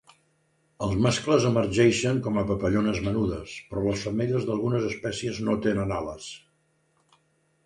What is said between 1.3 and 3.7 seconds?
emergeixen com a papallones menudes,